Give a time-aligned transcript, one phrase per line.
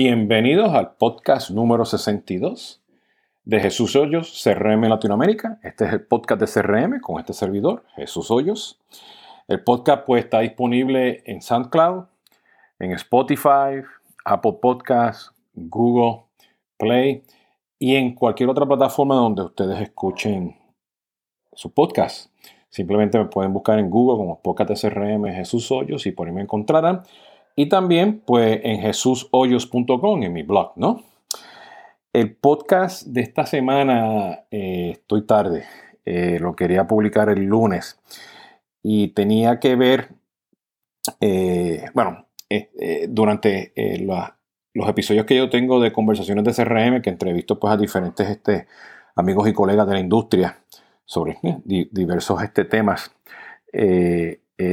[0.00, 2.80] Bienvenidos al podcast número 62
[3.44, 5.58] de Jesús Hoyos, CRM Latinoamérica.
[5.64, 8.78] Este es el podcast de CRM con este servidor, Jesús Hoyos.
[9.48, 12.04] El podcast pues está disponible en SoundCloud,
[12.78, 13.82] en Spotify,
[14.24, 16.26] Apple Podcasts, Google
[16.76, 17.24] Play
[17.80, 20.56] y en cualquier otra plataforma donde ustedes escuchen
[21.54, 22.30] su podcast.
[22.68, 26.32] Simplemente me pueden buscar en Google como podcast de CRM Jesús Hoyos y por ahí
[26.34, 27.02] me encontrarán.
[27.58, 31.02] Y también, pues, en jesushoyos.com, en mi blog, ¿no?
[32.12, 35.64] El podcast de esta semana, eh, estoy tarde,
[36.04, 37.98] eh, lo quería publicar el lunes
[38.80, 40.10] y tenía que ver,
[41.20, 42.26] eh, bueno,
[43.08, 43.72] durante
[44.72, 48.68] los episodios que yo tengo de conversaciones de CRM, que entrevisto pues a diferentes este,
[49.16, 50.60] amigos y colegas de la industria
[51.04, 53.12] sobre diversos este, temas,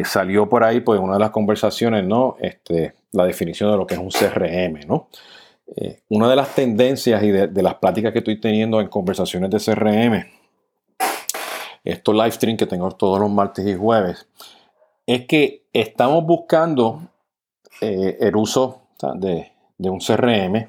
[0.04, 2.38] salió por ahí, pues, una de las conversaciones, ¿no?
[2.40, 5.10] Este, la definición de lo que es un CRM, ¿no?
[5.76, 9.60] Eh, una de las tendencias y de, las pláticas que estoy teniendo en conversaciones de
[9.60, 10.26] CRM,
[11.84, 14.28] estos live stream que tengo todos los martes y jueves,
[15.08, 17.02] es que estamos buscando
[17.82, 18.82] eh, el uso
[19.16, 20.68] de, un CRM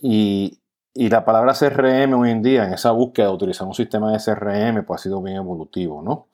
[0.00, 0.58] y,
[0.94, 4.18] y, la palabra CRM hoy en día, en esa búsqueda de utilizar un sistema de
[4.18, 6.26] CRM, pues ha sido bien evolutivo, ¿no?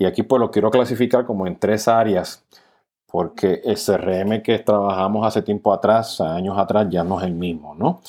[0.00, 2.44] Y aquí pues lo quiero clasificar como en tres áreas,
[3.06, 7.74] porque el CRM que trabajamos hace tiempo atrás, años atrás, ya no es el mismo,
[7.74, 8.00] ¿no?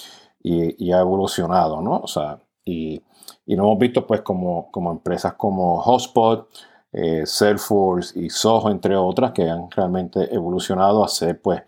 [0.44, 1.98] Y, ha evolucionado, ¿no?
[1.98, 3.02] O sea, y,
[3.48, 6.48] y lo hemos visto pues como, como empresas como Hotspot,
[6.92, 11.64] eh, Salesforce y Soho, entre otras, que han realmente evolucionado a ser pues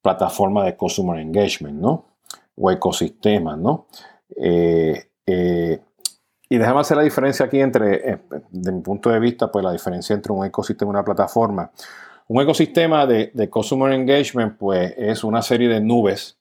[0.00, 2.06] plataforma de Customer Engagement, ¿no?
[2.56, 3.86] O ecosistemas, ¿no?
[4.34, 5.82] Eh, eh,
[6.48, 8.18] y déjame hacer la diferencia aquí entre, eh,
[8.50, 11.70] de mi punto de vista, pues la diferencia entre un ecosistema y una plataforma.
[12.28, 13.50] Un ecosistema de, de
[13.94, 16.38] Engagement, pues es una serie de nubes,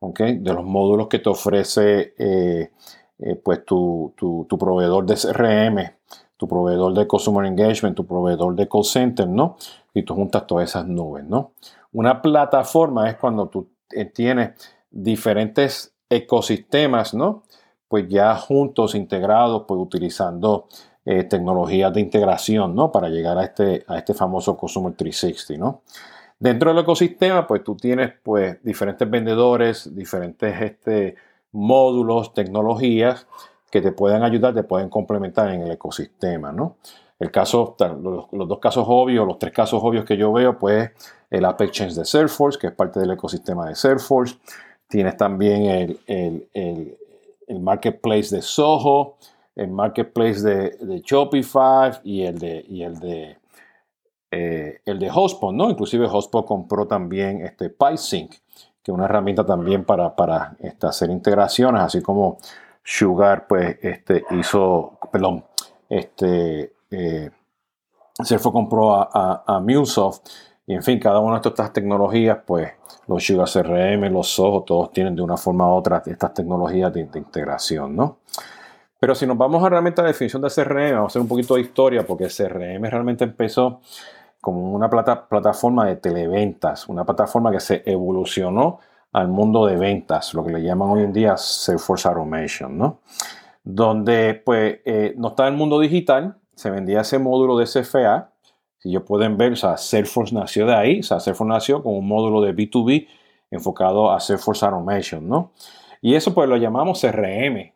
[0.00, 0.20] ¿ok?
[0.20, 2.70] De los módulos que te ofrece, eh,
[3.18, 5.92] eh, pues tu, tu, tu, proveedor de CRM,
[6.36, 9.56] tu proveedor de Customer Engagement, tu proveedor de call center, ¿no?
[9.92, 11.52] Y tú juntas todas esas nubes, ¿no?
[11.92, 13.68] Una plataforma es cuando tú
[14.12, 14.50] tienes
[14.90, 17.44] diferentes ecosistemas, ¿no?
[17.94, 20.66] Pues ya juntos, integrados, pues utilizando
[21.04, 22.90] eh, tecnologías de integración, ¿no?
[22.90, 25.82] Para llegar a este, a este famoso Customer 360, ¿no?
[26.40, 31.14] Dentro del ecosistema, pues tú tienes pues diferentes vendedores, diferentes este,
[31.52, 33.28] módulos, tecnologías
[33.70, 36.78] que te pueden ayudar, te pueden complementar en el ecosistema, ¿no?
[37.20, 40.90] El caso, los, dos casos obvios, los tres casos obvios que yo veo, pues
[41.30, 44.34] el App Exchange de Salesforce, que es parte del ecosistema de Salesforce.
[44.88, 46.98] Tienes también el
[47.60, 49.16] marketplace de Soho,
[49.54, 53.38] el marketplace de, Shopify y el de, y el de,
[54.30, 55.70] eh, el de Hotspot, ¿no?
[55.70, 61.10] Inclusive Hotspot compró también este PySync, que es una herramienta también para, para este, hacer
[61.10, 62.38] integraciones, así como
[62.82, 65.44] Sugar, pues, este, hizo, perdón,
[65.88, 67.30] este, eh,
[68.52, 70.28] compró a, a, MuleSoft,
[70.66, 72.72] y en fin, cada una de estas tecnologías, pues,
[73.06, 77.00] los Sugar CRM, los Soho, todos tienen de una forma u otra estas tecnologías de,
[77.00, 78.18] integración, ¿no?
[78.98, 81.28] Pero si nos vamos a realmente a la definición de CRM, vamos a hacer un
[81.28, 83.80] poquito de historia, porque CRM realmente empezó
[84.40, 88.78] como una plata, plataforma de televentas, una plataforma que se evolucionó
[89.12, 93.00] al mundo de ventas, lo que le llaman hoy en día Salesforce Automation, ¿no?
[93.62, 98.30] Donde pues eh, no está el mundo digital, se vendía ese módulo de CFA,
[98.84, 101.94] si ellos pueden ver, o sea, Salesforce nació de ahí, o sea, Salesforce nació con
[101.94, 103.08] un módulo de B2B
[103.50, 105.52] enfocado a Salesforce Automation, ¿no?
[106.02, 107.72] Y eso pues lo llamamos CRM,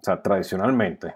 [0.00, 1.14] o sea, tradicionalmente.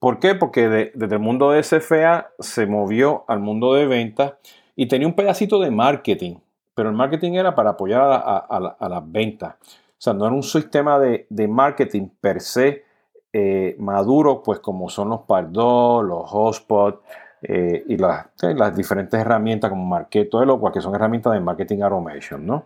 [0.00, 0.34] ¿Por qué?
[0.34, 4.32] Porque desde el mundo de SFA se movió al mundo de ventas
[4.74, 6.34] y tenía un pedacito de marketing,
[6.74, 9.54] pero el marketing era para apoyar a, las ventas.
[9.54, 12.82] O sea, no era un sistema de, marketing per se
[13.32, 17.02] eh, maduro, pues como son los Pardot, los Hotspot,
[17.46, 22.46] eh, y las, diferentes herramientas como Marketo, lo cual que son herramientas de marketing automation,
[22.46, 22.64] ¿no?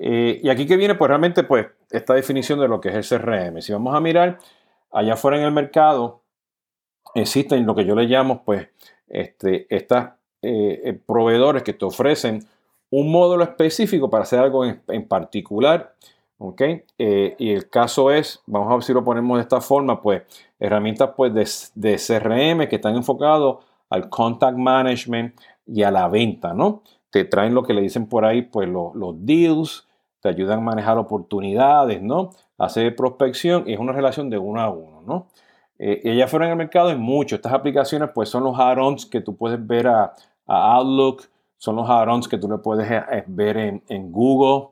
[0.00, 3.20] Eh, y aquí que viene, pues realmente, pues, esta definición de lo que es el
[3.20, 3.62] CRM.
[3.62, 4.38] Si vamos a mirar
[4.90, 6.22] allá afuera en el mercado,
[7.14, 8.66] existen lo que yo le llamo, pues,
[9.06, 12.44] este, estas eh, proveedores que te ofrecen
[12.90, 15.94] un módulo específico para hacer algo en, particular.
[16.38, 16.62] ¿ok?
[16.98, 20.22] y el caso es, vamos a ver si lo ponemos de esta forma, pues
[20.58, 26.54] herramientas pues, de, de CRM que están enfocados al contact management y a la venta,
[26.54, 26.82] ¿no?
[27.10, 28.92] Te traen lo que le dicen por ahí, pues los,
[29.24, 29.86] deals,
[30.20, 32.30] te ayudan a manejar oportunidades, ¿no?
[32.58, 35.26] Hacer prospección y es una relación de uno a uno, ¿no?
[35.78, 37.36] Eh, ella fuera en el mercado en mucho.
[37.36, 40.14] Estas aplicaciones, pues son los add-ons que tú puedes ver a,
[40.46, 41.24] Outlook,
[41.58, 44.68] son los add-ons que tú le puedes eh, ver en, Google.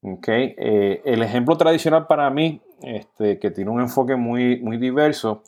[0.00, 0.54] Okay.
[0.56, 5.42] Eh, el ejemplo tradicional para mí, este, que tiene un enfoque muy, muy diverso,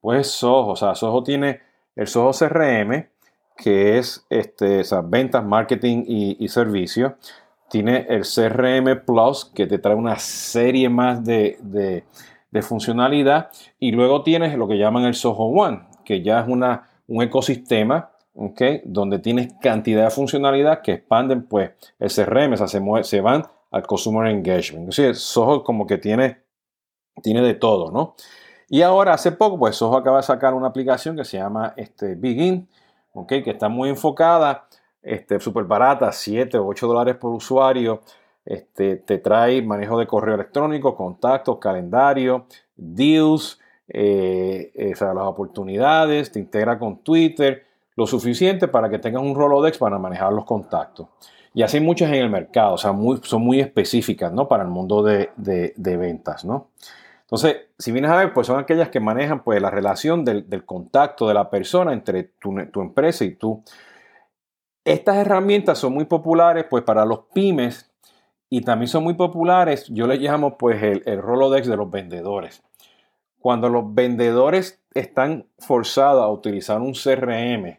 [0.00, 0.68] pues es Soho.
[0.68, 1.60] O sea, Soho tiene
[1.96, 3.08] el Soho CRM,
[3.56, 7.14] que es este, ventas, marketing y, y servicios.
[7.68, 12.04] Tiene el CRM Plus, que te trae una serie más de, de,
[12.62, 13.50] funcionalidad.
[13.78, 18.12] Y luego tienes lo que llaman el Soho One, que ya es una, un ecosistema
[18.84, 23.44] donde tienes cantidad de funcionalidad que expanden pues el CRM, o sea, se, se van
[23.70, 24.92] al Consumer Engagement.
[24.92, 26.42] Sí, Soho como que tiene,
[27.22, 28.14] tiene de todo, ¿no?
[28.68, 32.14] Y ahora hace poco, pues Soho acaba de sacar una aplicación que se llama este,
[32.14, 32.68] Begin.
[33.26, 34.66] Que está muy enfocada,
[35.02, 38.02] este, súper barata, 7 o 8 dólares por usuario.
[38.44, 42.46] Este, te trae manejo de correo electrónico, contactos, calendario,
[42.76, 43.58] deals,
[43.88, 47.64] eh, eh, las oportunidades, te integra con Twitter,
[47.96, 51.08] lo suficiente para que tengas un Rolodex para manejar los contactos.
[51.54, 54.46] Y así muchas en el mercado, o sea, son muy específicas, ¿no?
[54.46, 55.32] Para el mundo de,
[55.76, 56.68] ventas, ¿no?
[57.26, 61.26] Entonces, si vienes a ver, pues son aquellas que manejan pues la relación del, contacto
[61.26, 63.64] de la persona entre tu, empresa y tú.
[64.84, 67.90] Estas herramientas son muy populares pues para los pymes
[68.48, 72.62] y también son muy populares, yo les llamo pues el, Rolodex de los vendedores.
[73.40, 77.78] Cuando los vendedores están forzados a utilizar un CRM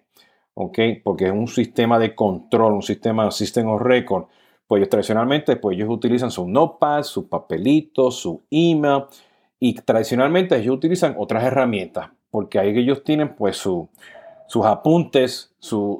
[0.59, 0.79] ¿ok?
[1.03, 4.25] Porque es un sistema de control, un sistema, system of record.
[4.65, 9.03] Pues tradicionalmente, pues ellos utilizan su notepad, su papelito, su email
[9.59, 15.99] y tradicionalmente ellos utilizan otras herramientas porque ahí ellos tienen pues sus apuntes, su,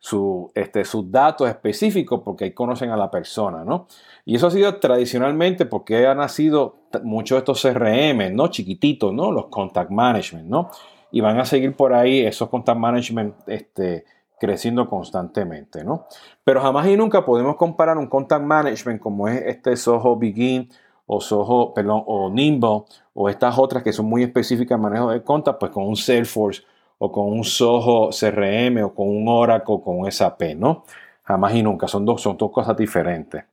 [0.00, 3.86] su, este, sus datos específicos porque ahí conocen a la persona, ¿no?
[4.24, 8.48] Y eso ha sido tradicionalmente porque han nacido muchos de estos CRM, ¿no?
[8.48, 9.32] Chiquititos, ¿no?
[9.32, 10.70] Los contact management, ¿no?
[11.10, 14.04] y van a seguir por ahí esos contact management este,
[14.38, 16.06] creciendo constantemente, ¿no?
[16.44, 20.68] Pero jamás y nunca podemos comparar un contact management como es este Soho Begin
[21.12, 22.84] o Soho, perdón, o Nimble
[23.14, 26.62] o estas otras que son muy específicas en manejo de contact, pues con un Salesforce
[26.98, 30.84] o con un Soho CRM o con un Oracle con un SAP, ¿no?
[31.24, 33.44] Jamás y nunca, son dos, son dos cosas diferentes.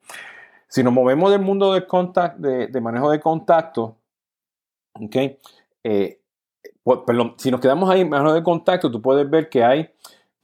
[0.68, 3.96] Si nos movemos del mundo de, contact, de, manejo de contacto,
[4.94, 5.16] ¿ok?
[5.84, 6.22] Eh,
[7.08, 9.90] perdón, si nos quedamos ahí en manejo de contacto, tú puedes ver que hay,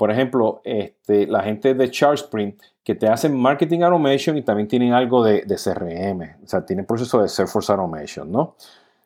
[0.04, 4.92] por ejemplo, este, la gente de ChartSpring que te hacen marketing automation y también tienen
[4.92, 8.58] algo de, CRM, o sea, tienen proceso de Salesforce automation, ¿no?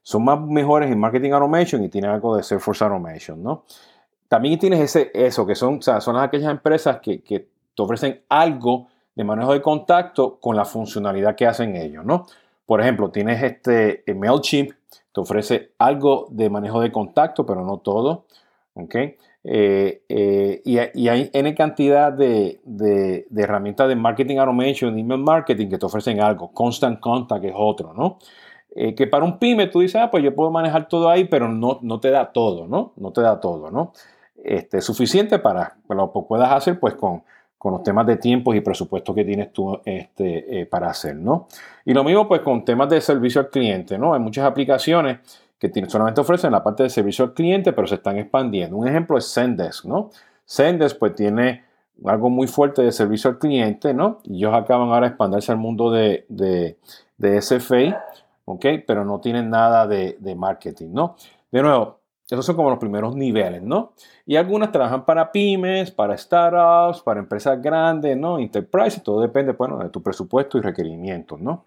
[0.01, 3.63] Son más mejores en marketing automation y tienen algo de Salesforce automation, ¿no?
[4.27, 7.41] También tienes ese, eso, que son, o sea, son aquellas empresas que, que
[7.75, 12.25] te ofrecen algo de manejo de contacto con la funcionalidad que hacen ellos, ¿no?
[12.65, 14.71] Por ejemplo, tienes este MailChimp,
[15.11, 18.25] te ofrece algo de manejo de contacto, pero no todo.
[18.77, 19.17] ¿okay?
[19.49, 22.59] Eh, eh, y, hay N cantidad de,
[23.33, 26.51] herramientas de marketing automation, email marketing que te ofrecen algo.
[26.51, 28.19] Constant Contact es otro, ¿no?
[28.75, 31.47] Eh, que para un pyme tú dices, ah, pues yo puedo manejar todo ahí, pero
[31.47, 32.91] no, no te da todo, ¿no?
[32.97, 33.93] No te da todo, ¿no?
[34.43, 37.23] Este, suficiente para que lo puedas hacer pues con,
[37.57, 41.47] con los temas de tiempos y presupuesto que tienes tú este, eh, para hacer, ¿no?
[41.85, 44.13] Y lo mismo pues con temas de servicio al cliente, ¿no?
[44.13, 45.19] Hay muchas aplicaciones
[45.59, 48.77] que solamente ofrecen la parte de servicio al cliente, pero se están expandiendo.
[48.77, 50.11] Un ejemplo es Zendesk, ¿no?
[50.47, 51.65] Zendesk pues tiene
[52.05, 54.19] algo muy fuerte de servicio al cliente, ¿no?
[54.23, 56.77] Y ellos acaban ahora de expandirse al mundo de, de,
[57.17, 58.03] de SFA,
[58.45, 58.65] ¿ok?
[58.85, 61.15] Pero no tienen nada de, de marketing, ¿no?
[61.51, 63.93] De nuevo, esos son como los primeros niveles, ¿no?
[64.25, 68.37] Y algunas trabajan para pymes, para startups, para empresas grandes, ¿no?
[68.37, 71.65] Enterprise, todo depende, bueno, de tu presupuesto y requerimientos, ¿no?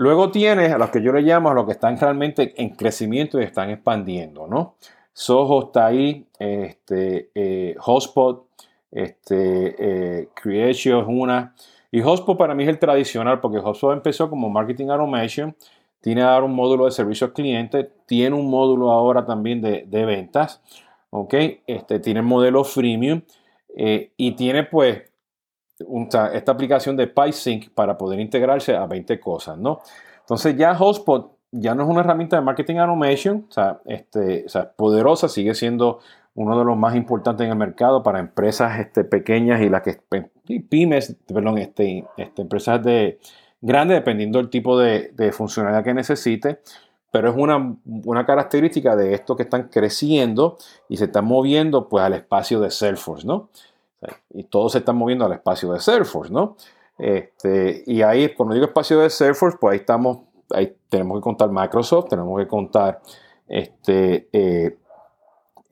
[0.00, 3.38] Luego tienes a los que yo le llamo a los que están realmente en crecimiento
[3.38, 4.76] y están expandiendo, ¿no?
[5.12, 8.46] Soho está ahí, este, eh, Hotspot,
[8.90, 11.54] este, eh, Creatio es una.
[11.92, 15.54] Y Hotspot para mí es el tradicional porque Hotspot empezó como Marketing Automation
[16.00, 20.62] tiene ahora un módulo de servicio al cliente, tiene un módulo ahora también de, ventas,
[21.10, 21.34] ¿ok?
[21.66, 23.20] Este, tiene el modelo freemium
[23.76, 25.09] eh, y tiene pues
[26.32, 29.80] esta aplicación de PySync para poder integrarse a 20 cosas, ¿no?
[30.20, 34.48] Entonces ya Hotspot ya no es una herramienta de marketing automation, o sea, este, o
[34.48, 35.98] sea, poderosa, sigue siendo
[36.34, 39.98] uno de los más importantes en el mercado para empresas este, pequeñas y las que
[40.68, 43.18] pymes, perdón, este, este, empresas de,
[43.60, 46.60] grande dependiendo del tipo de, funcionalidad que necesite,
[47.10, 50.56] pero es una, una, característica de esto que están creciendo
[50.88, 53.50] y se están moviendo pues al espacio de Salesforce, ¿no?
[54.30, 56.56] Y todos se están moviendo al espacio de Salesforce, ¿no?
[56.98, 60.18] Este, y ahí, cuando digo espacio de Salesforce, pues ahí estamos,
[60.50, 63.00] ahí tenemos que contar Microsoft, tenemos que contar
[63.48, 64.76] este, eh,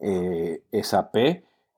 [0.01, 1.17] eh, SAP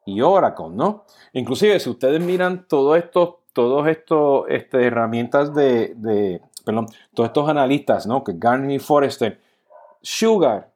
[0.06, 1.04] y Oracle, ¿no?
[1.32, 8.06] Inclusive, si ustedes miran todos estos todos estos este, herramientas de, perdón, todos estos analistas,
[8.06, 8.22] ¿no?
[8.22, 9.40] Que Gartner Forrester,
[10.02, 10.70] Sugar,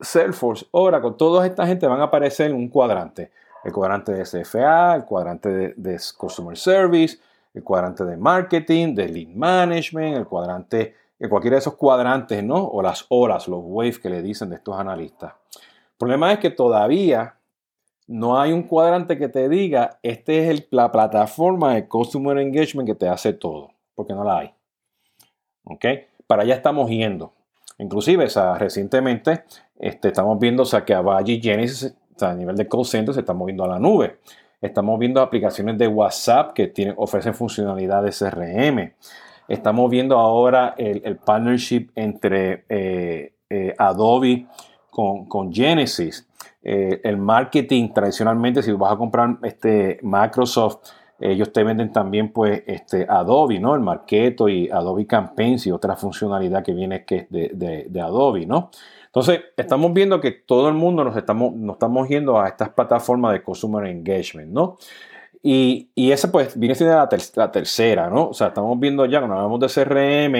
[0.00, 3.30] Salesforce, Oracle, toda esta gente van a aparecer en un cuadrante.
[3.66, 7.18] El cuadrante de CFA, el cuadrante de, Customer Service,
[7.52, 12.64] el cuadrante de Marketing, de Lead Management, el cuadrante, en cualquiera de esos cuadrantes, ¿no?
[12.64, 15.32] O las horas, los waves que le dicen de estos analistas.
[15.56, 17.34] El problema es que todavía
[18.06, 22.94] no hay un cuadrante que te diga, este es la plataforma de Customer Engagement que
[22.94, 24.54] te hace todo, porque no la hay.
[25.64, 25.86] ¿Ok?
[26.28, 27.32] Para allá estamos yendo.
[27.78, 29.42] Inclusive, recientemente
[29.76, 31.34] este, estamos viendo o sea, que Avaya
[32.16, 34.18] y Genesis a nivel de call center se están moviendo a la nube.
[34.60, 38.92] Estamos viendo aplicaciones de WhatsApp que ofrecen funcionalidades CRM.
[39.48, 44.46] Estamos viendo ahora el, partnership entre eh, eh, Adobe
[44.90, 46.26] con, con Genesis.
[46.62, 50.78] Eh, el marketing tradicionalmente, si vas a comprar este Microsoft,
[51.20, 53.74] ellos te venden también pues este Adobe, ¿no?
[53.74, 58.46] El Marketo y Adobe Campaigns y otra funcionalidad que viene que es de, de, Adobe,
[58.46, 58.70] ¿no?
[59.16, 63.32] Entonces, estamos viendo que todo el mundo nos estamos, nos estamos yendo a estas plataformas
[63.32, 64.76] de Consumer Engagement, ¿no?
[65.42, 68.28] Y, y esa pues viene siendo la, tercera, ¿no?
[68.28, 70.34] O sea, estamos viendo ya cuando hablamos de CRM,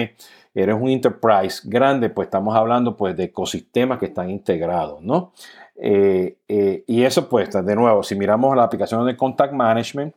[0.53, 5.33] eres un enterprise grande, pues estamos hablando pues de ecosistemas que están integrados, ¿no?
[5.75, 10.13] Eh, eh, y eso pues, de nuevo, si miramos la aplicación de Contact Management,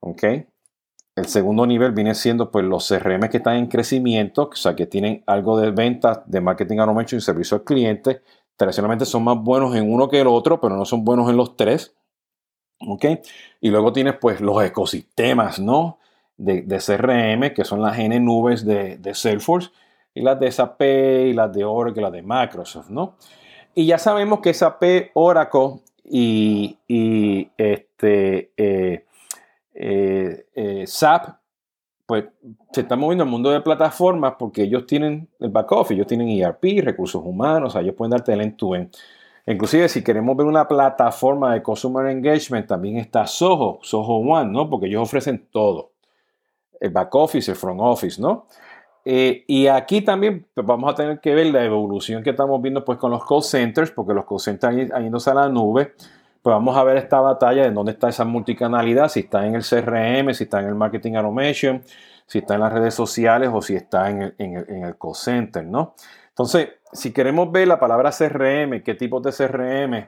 [0.00, 0.24] ¿ok?
[1.16, 4.86] El segundo nivel viene siendo pues los CRM que están en crecimiento, o sea, que
[4.86, 8.22] tienen algo de ventas, de marketing automation y servicio al cliente.
[8.56, 11.56] Tradicionalmente son más buenos en uno que el otro, pero no son buenos en los
[11.56, 11.94] tres.
[12.80, 13.04] ¿Ok?
[13.60, 15.98] Y luego tienes pues los ecosistemas, ¿no?
[16.36, 19.70] De, CRM, que son las N nubes de, de Salesforce,
[20.14, 23.16] y las de SAP, y las de Oracle, y las de Microsoft, ¿no?
[23.74, 26.78] Y ya sabemos que SAP, Oracle y,
[27.56, 29.04] este, eh,
[29.74, 31.36] eh, eh, SAP,
[32.06, 32.24] pues
[32.72, 36.28] se están moviendo al mundo de plataformas porque ellos tienen el back office, ellos tienen
[36.28, 38.72] ERP, recursos humanos, o ellos pueden darte el end to
[39.46, 44.70] Inclusive si queremos ver una plataforma de Consumer Engagement, también está Soho, Soho One, ¿no?
[44.70, 45.92] Porque ellos ofrecen todo.
[46.80, 48.46] El back office, el front office, ¿no?
[49.04, 52.98] Eh, y aquí también vamos a tener que ver la evolución que estamos viendo pues,
[52.98, 55.92] con los call centers, porque los call centers yéndose a la nube,
[56.44, 59.62] pues vamos a ver esta batalla de dónde está esa multicanalidad, si está en el
[59.62, 61.82] CRM, si está en el marketing automation,
[62.26, 65.64] si está en las redes sociales o si está en el, en el, call center,
[65.64, 65.94] ¿no?
[66.28, 70.06] Entonces, si queremos ver la palabra CRM, qué tipo de CRM,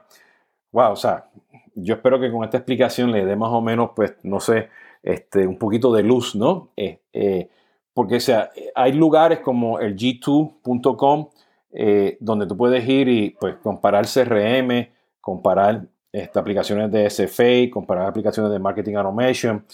[0.72, 1.30] wow, o sea,
[1.74, 4.68] yo espero que con esta explicación le dé más o menos, pues, no sé,
[5.02, 6.68] este, un poquito de luz, ¿no?
[6.76, 7.48] Eh, eh,
[7.94, 11.30] porque sea, hay lugares como el g2.com
[11.72, 14.90] eh, donde tú puedes ir y pues comparar CRM,
[15.22, 15.86] comparar
[16.16, 19.64] este, aplicaciones de SFA, comparar aplicaciones de marketing automation.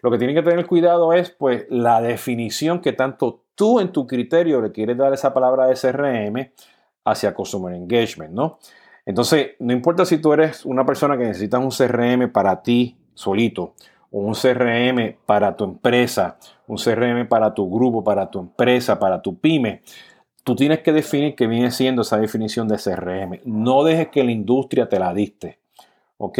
[0.00, 4.06] Lo que tienen que tener cuidado es pues la definición que tanto tú en tu
[4.06, 6.52] criterio le quieres dar esa palabra de CRM
[7.04, 8.58] hacia Customer Engagement, ¿no?
[9.06, 13.74] Entonces, no importa si tú eres una persona que necesitas un CRM para ti solito
[14.14, 19.40] un CRM para tu empresa, un CRM para tu grupo, para tu empresa, para tu
[19.40, 19.82] pyme,
[20.44, 23.40] tú tienes que definir qué viene siendo esa definición de CRM.
[23.44, 25.58] No dejes que la industria te la diste.
[26.18, 26.38] ¿Ok?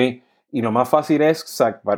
[0.52, 1.44] Y lo más fácil es,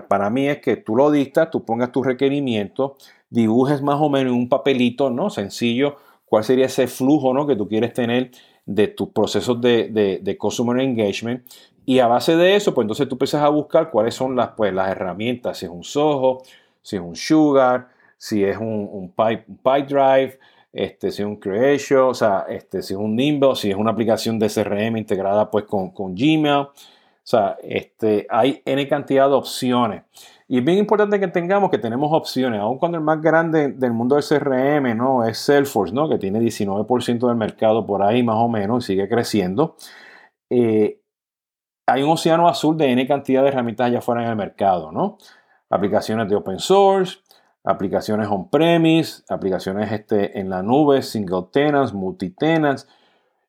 [0.08, 2.96] para mí es que tú lo dictas, tú pongas tu requerimiento,
[3.28, 5.28] dibujes más o menos un papelito, ¿no?
[5.28, 7.46] Sencillo, cuál sería ese flujo, ¿no?
[7.46, 8.30] Que tú quieres tener
[8.64, 11.44] de tus procesos de, de, de customer engagement
[11.88, 14.74] y a base de eso, pues entonces tú empiezas a buscar cuáles son las, pues,
[14.74, 16.42] las herramientas, si es un Soho,
[16.82, 20.38] si es un Sugar, si es un, un Pipe, Drive,
[20.72, 23.92] este, si es un Creation, o sea, este, si es un Nimble, si es una
[23.92, 26.66] aplicación de CRM integrada pues con, con Gmail.
[27.26, 30.04] O sea, este, hay N cantidad de opciones.
[30.46, 33.92] Y es bien importante que tengamos que tenemos opciones, aun cuando el más grande del
[33.92, 35.24] mundo del CRM ¿no?
[35.24, 36.08] es Salesforce, ¿no?
[36.08, 39.74] que tiene 19% del mercado por ahí más o menos y sigue creciendo.
[40.50, 41.00] Eh,
[41.88, 45.18] hay un océano azul de N cantidad de herramientas allá afuera en el mercado, ¿no?
[45.68, 47.18] Aplicaciones de open source,
[47.64, 52.86] aplicaciones on-premise, aplicaciones este, en la nube, single tenants, multi-tenants.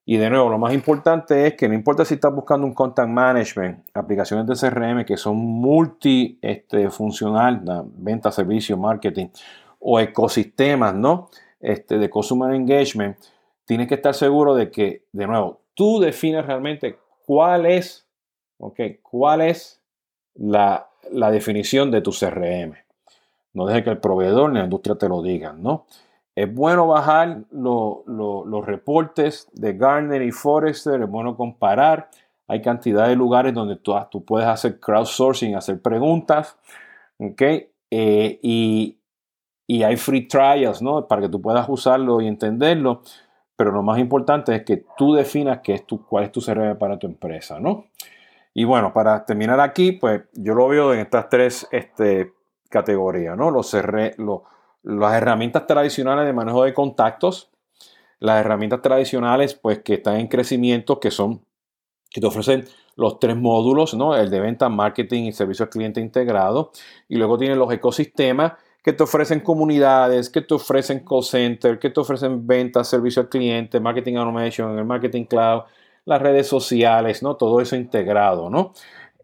[0.07, 3.09] Y de nuevo, lo más importante es que no importa si estás buscando un contact
[3.09, 9.27] management, aplicaciones de CRM que son multifuncional, este, venta, servicio, marketing,
[9.79, 11.29] o ecosistemas, ¿no?
[11.59, 13.17] Este, de consumer engagement,
[13.65, 18.07] tienes que estar seguro de que, de nuevo, tú defines realmente cuál es
[18.59, 18.79] ¿Ok?
[19.01, 19.81] ¿Cuál es
[20.35, 20.89] la,
[21.31, 22.73] definición de tu CRM?
[23.53, 25.85] No deje que el proveedor ni la industria te lo digan, ¿no?
[26.37, 32.11] Es bueno bajar los reportes de Gartner y Forrester, es bueno comparar.
[32.47, 36.55] Hay cantidad de lugares donde tú, tú puedes hacer crowdsourcing, hacer preguntas,
[37.17, 37.41] ¿ok?
[37.89, 38.99] eh, y,
[39.65, 41.07] y, hay free trials, ¿no?
[41.07, 43.01] Para que tú puedas usarlo y entenderlo.
[43.55, 46.77] Pero lo más importante es que tú definas qué es tu, cuál es tu CRM
[46.77, 47.85] para tu empresa, ¿no?
[48.53, 52.31] Y bueno, para terminar aquí, pues yo lo veo en estas tres este,
[52.69, 53.49] categorías, ¿no?
[53.49, 53.73] Los,
[54.87, 57.49] las herramientas tradicionales de manejo de contactos,
[58.19, 61.41] las herramientas tradicionales, pues que están en crecimiento, que son,
[62.09, 62.65] que te ofrecen
[62.95, 64.15] los tres módulos, ¿no?
[64.15, 66.71] El de venta, marketing y servicio al cliente integrado.
[67.09, 71.89] Y luego tienen los ecosistemas que te ofrecen comunidades, que te ofrecen call center, que
[71.89, 75.63] te ofrecen ventas, servicio al cliente, marketing automation, el marketing cloud,
[76.05, 77.35] las redes sociales, ¿no?
[77.35, 78.71] Todo eso integrado, ¿no?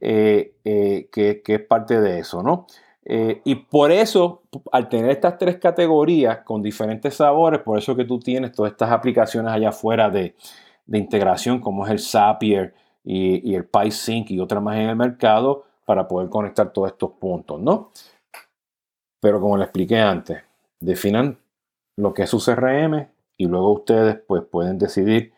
[0.02, 2.68] Eh, eh, que, es parte de eso, ¿no?
[3.06, 8.06] Eh, y por eso, al tener estas tres categorías con diferentes sabores, por eso que
[8.06, 10.36] tú tienes todas estas aplicaciones allá afuera de,
[10.88, 16.08] integración, como es el Zapier y, el PySync y otras más en el mercado, para
[16.08, 17.92] poder conectar todos estos puntos, ¿no?
[19.20, 20.42] Pero como le expliqué antes,
[20.80, 21.40] definan
[21.98, 23.08] lo que es su CRM
[23.38, 25.34] y luego ustedes pues pueden decidir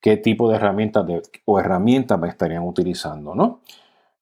[0.00, 1.06] qué tipo de herramientas
[1.44, 3.60] o herramientas estarían utilizando, ¿no?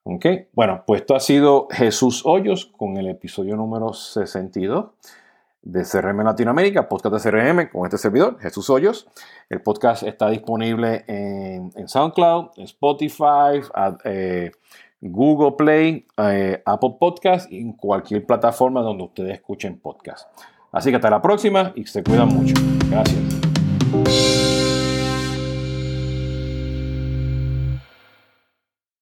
[0.05, 4.87] Ok, bueno, pues esto ha sido Jesús Hoyos con el episodio número 62
[5.63, 9.07] de CRM Latinoamérica, podcast de CRM con este servidor, Jesús Hoyos.
[9.51, 13.61] El podcast está disponible en, SoundCloud, Spotify,
[14.05, 14.51] eh,
[15.01, 20.29] Google Play, eh, Apple Podcast y en cualquier plataforma donde ustedes escuchen podcast.
[20.73, 22.55] Así que hasta la próxima y se cuidan mucho.
[22.91, 24.28] Gracias.